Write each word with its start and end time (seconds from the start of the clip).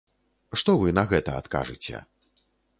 Што 0.61 0.75
вы 0.85 0.95
на 0.99 1.05
гэта 1.13 1.37
адкажыце? 1.43 2.05